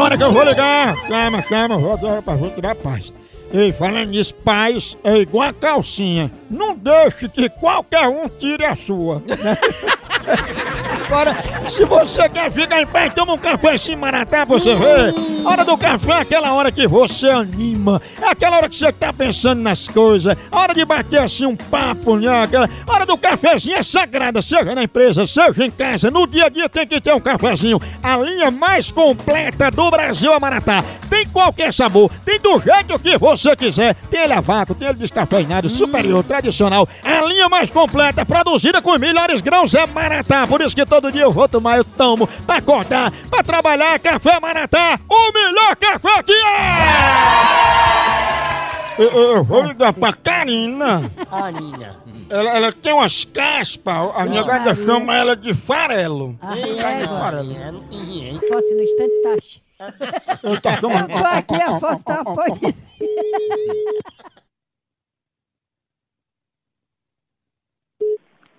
agora 0.00 0.16
que 0.16 0.22
eu 0.22 0.32
vou 0.32 0.44
ligar. 0.44 0.96
Calma, 1.08 1.42
calma, 1.42 1.76
vou 1.76 1.92
agora 1.92 2.22
pra 2.22 2.36
gente 2.36 2.60
dar 2.60 2.74
paz. 2.74 3.12
Ei, 3.52 3.70
falando 3.70 4.10
nisso, 4.10 4.34
paz 4.34 4.96
é 5.04 5.16
igual 5.18 5.48
a 5.48 5.52
calcinha. 5.52 6.30
Não 6.48 6.74
deixe 6.74 7.28
que 7.28 7.48
qualquer 7.48 8.08
um 8.08 8.28
tire 8.28 8.64
a 8.64 8.76
sua. 8.76 9.22
Agora, 11.06 11.34
se 11.68 11.84
você 11.84 12.28
quer 12.28 12.52
ficar 12.52 12.80
em 12.80 12.86
paz, 12.86 13.12
toma 13.12 13.32
um 13.32 13.38
café 13.38 13.72
assim 13.72 13.96
maratá 13.96 14.44
você 14.44 14.76
ver. 14.76 15.12
Hora 15.44 15.64
do 15.64 15.76
café 15.76 16.12
é 16.12 16.20
aquela 16.20 16.52
hora 16.52 16.70
que 16.70 16.86
você 16.86 17.28
anima. 17.28 18.00
É 18.20 18.28
aquela 18.28 18.58
hora 18.58 18.68
que 18.68 18.76
você 18.76 18.92
tá 18.92 19.12
pensando 19.12 19.62
nas 19.62 19.88
coisas. 19.88 20.36
Hora 20.52 20.74
de 20.74 20.84
bater 20.84 21.20
assim 21.20 21.46
um 21.46 21.56
papo, 21.56 22.16
né? 22.16 22.42
Aquela 22.42 22.68
hora 22.86 23.06
do 23.06 23.16
cafezinho 23.16 23.76
é 23.76 23.82
sagrada, 23.82 24.42
seja 24.42 24.74
na 24.74 24.82
empresa, 24.82 25.26
seja 25.26 25.64
em 25.64 25.70
casa. 25.70 26.10
No 26.10 26.26
dia 26.26 26.46
a 26.46 26.48
dia 26.48 26.68
tem 26.68 26.86
que 26.86 27.00
ter 27.00 27.14
um 27.14 27.20
cafezinho. 27.20 27.80
A 28.02 28.16
linha 28.18 28.50
mais 28.50 28.90
completa 28.90 29.70
do 29.70 29.90
Brasil 29.90 30.32
é 30.32 30.38
Maratá. 30.38 30.84
Tem 31.08 31.26
qualquer 31.26 31.72
sabor, 31.72 32.10
tem 32.24 32.38
do 32.38 32.60
jeito 32.60 32.98
que 32.98 33.16
você 33.16 33.56
quiser. 33.56 33.94
Tem 34.10 34.20
ele 34.20 34.32
a 34.34 34.40
vácuo, 34.40 34.74
tem 34.74 34.88
ele 34.88 34.98
descafeinado, 34.98 35.68
superior, 35.68 36.22
tradicional. 36.22 36.88
A 37.02 37.24
linha 37.24 37.48
mais 37.48 37.70
completa, 37.70 38.26
produzida 38.26 38.82
com 38.82 38.92
os 38.92 39.00
melhores 39.00 39.40
grãos 39.40 39.74
é 39.74 39.86
Maratá. 39.86 40.46
Por 40.46 40.60
isso 40.60 40.76
que 40.76 40.84
todo 40.84 41.10
dia 41.10 41.22
eu 41.22 41.32
vou 41.32 41.48
tomar, 41.48 41.78
eu 41.78 41.84
tomo. 41.84 42.26
Pra 42.46 42.56
acordar, 42.56 43.10
pra 43.30 43.42
trabalhar, 43.42 43.98
café 43.98 44.38
Maratá. 44.38 44.98
O 45.08 45.32
Eu, 49.00 49.08
eu- 49.36 49.44
vou 49.44 49.62
ligar 49.62 49.92
pra 49.94 50.12
Karina. 50.12 51.10
Aninha. 51.30 51.96
Ela, 52.28 52.56
ela 52.56 52.72
tem 52.72 52.92
umas 52.92 53.24
caspas, 53.24 53.94
a 54.14 54.24
minha 54.26 54.44
gata 54.44 54.74
chama 54.74 55.16
ela 55.16 55.34
de 55.34 55.54
farelo. 55.54 56.36
Ah, 56.40 56.56
é, 56.56 56.62
hein? 57.90 58.40
fosse 58.52 58.74
no 58.74 58.82
instante 58.82 59.22
taxa. 59.22 59.60
Eu 60.42 60.60
tá 60.60 60.76
chamando. 60.76 61.08
Tô 61.08 61.26
aqui, 61.26 61.54
a 61.54 61.80
fosse 61.80 62.04
tá, 62.04 62.22
pode. 62.22 62.60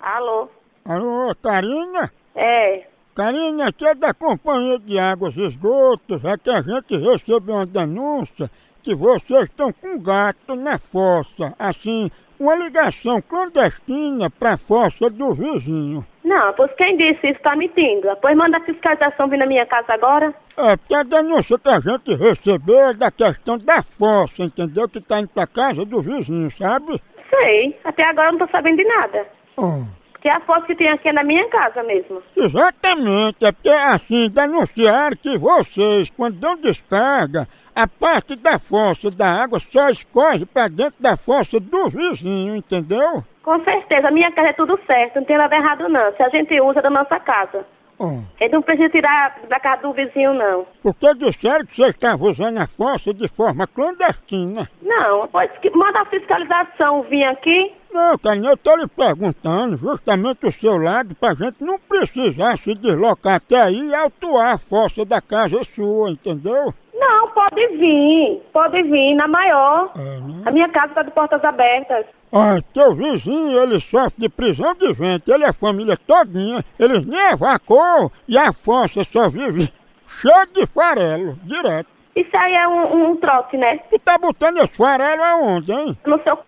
Alô? 0.00 0.48
Alô, 0.84 1.34
Karina? 1.42 2.12
É. 2.34 2.86
Karina, 3.20 3.68
aqui 3.68 3.86
é 3.86 3.94
da 3.94 4.14
Companhia 4.14 4.78
de 4.78 4.98
Águas 4.98 5.36
e 5.36 5.42
Esgotos, 5.42 6.24
é 6.24 6.38
que 6.38 6.48
a 6.48 6.62
gente 6.62 6.96
recebeu 6.96 7.54
uma 7.54 7.66
denúncia 7.66 8.50
que 8.82 8.94
vocês 8.94 9.42
estão 9.42 9.70
com 9.74 10.00
gato 10.00 10.56
na 10.56 10.78
fossa, 10.78 11.54
assim, 11.58 12.10
uma 12.38 12.54
ligação 12.54 13.20
clandestina 13.20 14.30
pra 14.30 14.56
fossa 14.56 15.10
do 15.10 15.34
vizinho. 15.34 16.02
Não, 16.24 16.54
pois 16.54 16.72
quem 16.78 16.96
disse 16.96 17.28
isso 17.28 17.42
tá 17.42 17.54
mentindo. 17.54 18.08
Pois 18.22 18.34
manda 18.34 18.56
a 18.56 18.64
fiscalização 18.64 19.28
vir 19.28 19.36
na 19.36 19.44
minha 19.44 19.66
casa 19.66 19.92
agora. 19.92 20.34
É, 20.56 20.74
porque 20.78 20.94
a 20.94 21.02
denúncia 21.02 21.58
que 21.58 21.68
a 21.68 21.78
gente 21.78 22.14
recebeu 22.14 22.88
é 22.88 22.94
da 22.94 23.10
questão 23.10 23.58
da 23.58 23.82
fossa, 23.82 24.44
entendeu? 24.44 24.88
Que 24.88 24.98
tá 24.98 25.20
indo 25.20 25.28
pra 25.28 25.46
casa 25.46 25.84
do 25.84 26.00
vizinho, 26.00 26.50
sabe? 26.52 26.98
Sei. 27.28 27.78
Até 27.84 28.02
agora 28.06 28.28
eu 28.28 28.38
não 28.38 28.46
tô 28.46 28.50
sabendo 28.50 28.78
de 28.78 28.84
nada. 28.84 29.26
Oh. 29.58 29.99
Porque 30.20 30.28
a 30.28 30.40
foto 30.40 30.66
que 30.66 30.74
tem 30.74 30.90
aqui 30.90 31.08
é 31.08 31.14
na 31.14 31.24
minha 31.24 31.48
casa 31.48 31.82
mesmo. 31.82 32.22
Exatamente, 32.36 33.42
é 33.42 33.50
porque 33.50 33.70
assim, 33.70 34.28
denunciaram 34.28 35.16
que 35.16 35.38
vocês, 35.38 36.10
quando 36.10 36.38
dão 36.38 36.56
descarga, 36.56 37.48
a 37.74 37.88
parte 37.88 38.36
da 38.36 38.58
fossa 38.58 39.10
da 39.10 39.42
água 39.42 39.58
só 39.70 39.88
escorre 39.88 40.44
pra 40.44 40.68
dentro 40.68 41.00
da 41.00 41.16
fossa 41.16 41.58
do 41.58 41.88
vizinho, 41.88 42.54
entendeu? 42.54 43.24
Com 43.42 43.64
certeza, 43.64 44.08
a 44.08 44.10
minha 44.10 44.30
casa 44.32 44.48
é 44.48 44.52
tudo 44.52 44.78
certo, 44.86 45.16
não 45.16 45.24
tem 45.24 45.38
nada 45.38 45.56
errado 45.56 45.88
não. 45.88 46.12
Se 46.14 46.22
a 46.22 46.28
gente 46.28 46.60
usa 46.60 46.82
da 46.82 46.90
nossa 46.90 47.18
casa. 47.18 47.64
Oh. 48.02 48.22
Ele 48.40 48.54
não 48.54 48.62
precisa 48.62 48.88
tirar 48.88 49.38
da 49.46 49.60
casa 49.60 49.82
do 49.82 49.92
vizinho, 49.92 50.32
não. 50.32 50.66
Porque 50.82 51.14
disseram 51.16 51.66
que 51.66 51.76
vocês 51.76 51.90
estavam 51.90 52.30
usando 52.30 52.56
a 52.56 52.66
fossa 52.66 53.12
de 53.12 53.28
forma 53.28 53.66
clandestina. 53.66 54.66
Não, 54.80 55.28
pois 55.28 55.50
que 55.58 55.68
manda 55.76 56.00
a 56.00 56.06
fiscalização 56.06 57.02
vir 57.02 57.24
aqui. 57.24 57.74
Não, 57.92 58.16
Carinha, 58.16 58.52
eu 58.52 58.56
tô 58.56 58.74
lhe 58.76 58.86
perguntando 58.86 59.76
justamente 59.76 60.46
o 60.46 60.52
seu 60.52 60.78
lado 60.78 61.14
pra 61.14 61.34
gente 61.34 61.62
não 61.62 61.78
precisar 61.78 62.56
se 62.56 62.74
deslocar 62.74 63.34
até 63.34 63.60
aí 63.60 63.88
e 63.88 63.94
autuar 63.94 64.54
a 64.54 64.58
fossa 64.58 65.04
da 65.04 65.20
casa 65.20 65.62
sua, 65.74 66.10
entendeu? 66.10 66.72
Não, 67.00 67.28
pode 67.30 67.66
vir. 67.78 68.42
Pode 68.52 68.82
vir, 68.82 69.14
na 69.14 69.26
maior. 69.26 69.90
Né? 69.96 70.42
A 70.46 70.50
minha 70.50 70.68
casa 70.68 70.92
tá 70.94 71.02
de 71.02 71.10
portas 71.10 71.42
abertas. 71.42 72.04
Ah, 72.32 72.60
teu 72.72 72.94
vizinho, 72.94 73.58
ele 73.60 73.80
sofre 73.80 74.14
de 74.18 74.28
prisão 74.28 74.72
de 74.74 74.92
ventre, 74.92 75.32
ele 75.34 75.44
é 75.44 75.52
família 75.52 75.96
todinha, 75.96 76.62
eles 76.78 77.04
nem 77.04 77.18
evacuam 77.32 78.08
e 78.28 78.38
a 78.38 78.52
fossa 78.52 79.02
só 79.10 79.28
vive 79.28 79.72
cheia 80.06 80.46
de 80.46 80.64
farelo, 80.66 81.34
direto. 81.42 81.88
Isso 82.14 82.36
aí 82.36 82.54
é 82.54 82.68
um, 82.68 83.10
um 83.10 83.16
trote, 83.16 83.56
né? 83.56 83.78
Tu 83.90 83.98
tá 83.98 84.16
botando 84.18 84.58
esse 84.58 84.76
farelo 84.76 85.22
aonde, 85.22 85.72
hein? 85.72 85.96
no 86.06 86.22
seu 86.22 86.36
c... 86.36 86.42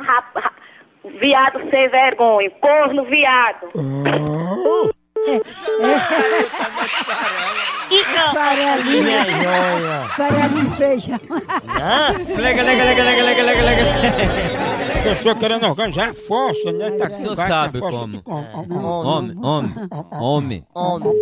rap- 0.00 0.34
ra- 0.36 0.52
viado 1.20 1.70
sem 1.70 1.88
vergonha, 1.88 2.50
corno 2.60 3.04
viado. 3.04 3.68
Farelinha, 8.32 9.02
Minha 9.02 9.24
joia. 9.24 10.08
farelinha 10.16 10.64
de 10.64 10.76
feijão. 10.76 11.20
Lega, 12.38 12.62
lega, 12.62 12.84
lega, 12.84 13.02
lega, 13.04 13.22
lega, 13.22 13.42
lega, 13.42 13.62
lega. 13.62 13.84
Pessoa 15.02 15.34
querendo 15.34 15.66
organizar 15.66 16.08
a 16.10 16.14
fossa, 16.14 16.72
né? 16.72 16.90
Tá 16.92 17.06
O 17.06 17.10
com 17.10 17.34
na 17.34 17.46
sabe 17.46 17.80
como. 17.80 18.22
Homem, 18.24 19.36
homem, 19.42 19.84
homem. 20.12 20.66
Homem. 20.74 21.12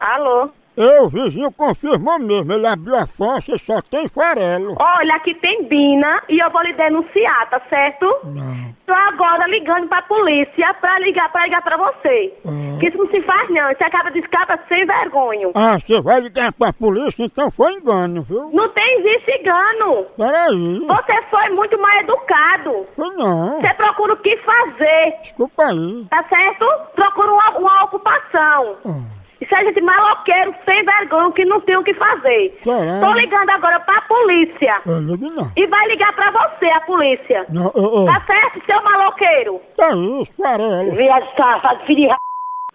Alô? 0.00 0.50
Eu, 0.76 1.04
o 1.04 1.08
vizinho 1.08 1.50
confirmou 1.52 2.18
mesmo, 2.18 2.52
ele 2.52 2.66
abriu 2.66 2.96
a 2.96 3.06
fossa 3.06 3.54
e 3.54 3.58
só 3.58 3.80
tem 3.82 4.08
farelo. 4.08 4.76
Olha, 4.80 5.14
aqui 5.16 5.34
tem 5.34 5.64
Bina 5.68 6.22
e 6.28 6.38
eu 6.42 6.50
vou 6.50 6.62
lhe 6.62 6.72
denunciar, 6.72 7.50
tá 7.50 7.60
certo? 7.68 8.06
Não. 8.24 8.72
Tô 8.86 8.92
agora 8.94 9.46
ligando 9.48 9.86
pra 9.88 10.02
polícia 10.02 10.74
pra 10.80 10.98
ligar 10.98 11.30
pra 11.30 11.44
ligar 11.44 11.62
pra 11.62 11.76
você. 11.76 12.32
Que 12.80 12.88
isso 12.88 12.98
não 12.98 13.06
se 13.08 13.20
faz 13.22 13.48
não, 13.50 13.68
você 13.68 13.84
acaba 13.84 14.10
de 14.10 14.18
escapa 14.18 14.58
sem 14.68 14.84
vergonha. 14.86 15.50
Ah, 15.54 15.78
você 15.78 16.00
vai 16.00 16.20
ligar 16.20 16.52
pra 16.52 16.72
polícia, 16.72 17.22
então 17.24 17.50
foi 17.50 17.72
engano, 17.74 18.22
viu? 18.22 18.50
Não 18.52 18.68
tem 18.70 18.98
existe 19.00 19.30
engano. 19.40 20.06
Peraí. 20.16 20.78
Você 20.86 21.22
foi 21.30 21.48
muito 21.50 21.78
mal 21.80 22.00
educado. 22.00 22.86
Foi 22.96 23.10
não. 23.10 23.60
Você 23.60 23.74
procura 23.74 24.14
o 24.14 24.16
que 24.16 24.36
fazer, 24.38 25.14
Desculpa 25.22 25.62
aí. 25.64 26.06
tá 26.10 26.24
certo? 26.28 26.66
Procura 26.94 27.30
uma, 27.32 27.50
uma 27.58 27.84
ocupação. 27.84 28.76
Ah, 28.84 29.21
Isso 29.42 29.54
é 29.56 29.64
gente 29.64 29.80
maloqueiro, 29.80 30.54
sem 30.64 30.84
vergonha, 30.84 31.32
que 31.32 31.44
não 31.44 31.60
tem 31.62 31.76
o 31.76 31.82
que 31.82 31.92
fazer. 31.94 32.56
Será? 32.62 33.00
Tô 33.00 33.12
ligando 33.12 33.50
agora 33.50 33.80
pra 33.80 34.00
polícia. 34.02 34.80
Eu 34.86 35.00
ligo 35.00 35.28
não. 35.30 35.50
E 35.56 35.66
vai 35.66 35.84
ligar 35.88 36.12
pra 36.12 36.30
você, 36.30 36.66
a 36.66 36.80
polícia. 36.82 37.44
Não, 37.48 37.66
ô, 37.74 38.02
ô. 38.02 38.06
Tá 38.06 38.22
certo, 38.24 38.64
seu 38.64 38.80
maloqueiro? 38.84 39.60
Tá 39.76 39.88
isso, 39.88 40.32
farelo. 40.40 40.92
Viado 40.94 41.26
safado, 41.36 41.84
filho 41.86 42.02
de 42.02 42.06
r... 42.06 42.16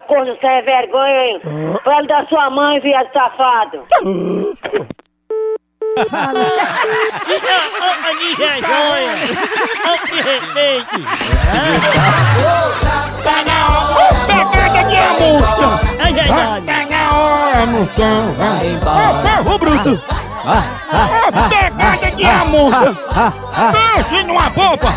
Corno 0.06 0.36
sem 0.40 0.62
vergonha, 0.62 1.24
hein? 1.24 1.40
Fala 1.82 2.06
da 2.06 2.26
sua 2.26 2.50
mãe, 2.50 2.80
viado 2.80 3.10
safado. 3.14 3.84
Tá 3.88 4.00
isso. 4.04 4.88
Minha 8.38 8.60
joia. 8.60 9.12
Ô, 9.84 9.92
que 10.06 10.20
hora, 17.68 17.78
moção. 17.78 18.32
Vai. 18.36 18.78
Ô, 19.46 19.54
ô, 19.54 19.58
bruto. 19.58 20.00
Ô, 20.44 21.48
pegada 21.48 22.10
de 22.16 22.24
amostra. 22.24 22.96
Pense 23.72 24.24
numa 24.24 24.50
bomba. 24.50 24.88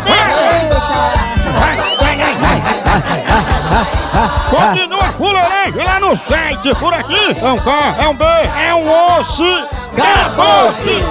Continua 4.50 5.04
fuleiragem 5.16 5.84
lá 5.84 6.00
no 6.00 6.16
site. 6.16 6.74
Por 6.78 6.94
aqui 6.94 7.36
é 7.40 7.50
um 7.50 7.58
K, 7.58 7.94
é 7.98 8.08
um 8.08 8.14
B, 8.14 8.24
é 8.24 8.74
um 8.74 9.18
osso. 9.18 9.44
Acabou-se. 9.92 11.02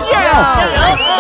Ô, 1.08 1.11